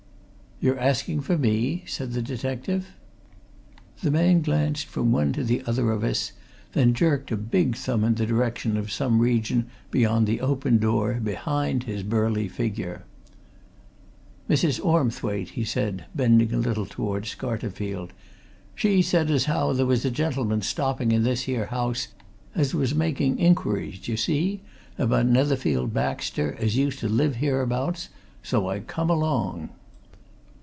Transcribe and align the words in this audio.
"You're 0.63 0.77
asking 0.77 1.21
for 1.21 1.39
me?" 1.39 1.81
said 1.87 2.13
the 2.13 2.21
detective. 2.21 2.89
The 4.03 4.11
man 4.11 4.43
glanced 4.43 4.85
from 4.85 5.11
one 5.11 5.33
to 5.33 5.43
the 5.43 5.63
other 5.65 5.89
of 5.91 6.03
us; 6.03 6.33
then 6.73 6.93
jerked 6.93 7.31
a 7.31 7.35
big 7.35 7.75
thumb 7.75 8.03
in 8.03 8.13
the 8.13 8.27
direction 8.27 8.77
of 8.77 8.91
some 8.91 9.17
region 9.21 9.71
beyond 9.89 10.27
the 10.27 10.39
open 10.39 10.77
door 10.77 11.15
behind 11.15 11.85
his 11.85 12.03
burly 12.03 12.47
figure. 12.47 13.05
"Mrs. 14.47 14.79
Ormthwaite," 14.85 15.49
he 15.49 15.63
said, 15.65 16.05
bending 16.13 16.53
a 16.53 16.57
little 16.59 16.85
towards 16.85 17.35
Scarterfield. 17.35 18.11
"She 18.75 19.01
said 19.01 19.31
as 19.31 19.45
how 19.45 19.73
there 19.73 19.87
was 19.87 20.05
a 20.05 20.11
gentleman 20.11 20.61
stopping 20.61 21.11
in 21.11 21.23
this 21.23 21.41
here 21.45 21.65
house 21.65 22.09
as 22.53 22.75
was 22.75 22.93
making 22.93 23.39
inquiries, 23.39 23.97
d'ye 23.99 24.13
see, 24.15 24.61
about 24.99 25.25
Netherfield 25.25 25.91
Baxter, 25.91 26.55
as 26.59 26.77
used 26.77 26.99
to 26.99 27.09
live 27.09 27.37
hereabouts. 27.37 28.09
So 28.43 28.69
I 28.69 28.81
come 28.81 29.09
along." 29.09 29.69